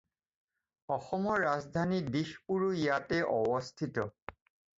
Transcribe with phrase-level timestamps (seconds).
[0.95, 4.09] অসমৰ ৰাজধানী দিশপুৰো ইয়াতে অৱস্থিত।